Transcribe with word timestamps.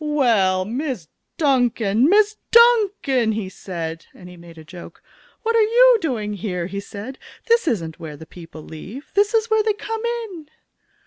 "Well, 0.03 0.65
Miss 0.65 1.09
Duncan! 1.37 2.09
Miss 2.09 2.35
Duncan!" 2.49 3.33
he 3.33 3.49
said, 3.49 4.07
and 4.15 4.27
he 4.27 4.35
made 4.35 4.57
a 4.57 4.63
joke. 4.63 5.03
"What 5.43 5.55
are 5.55 5.61
you 5.61 5.99
doing 6.01 6.33
here?" 6.33 6.65
he 6.65 6.79
said. 6.79 7.19
"This 7.45 7.67
isn't 7.67 7.99
where 7.99 8.17
the 8.17 8.25
people 8.25 8.63
leave. 8.63 9.11
This 9.13 9.35
is 9.35 9.51
where 9.51 9.61
they 9.61 9.73
come 9.73 10.03
in!" 10.03 10.47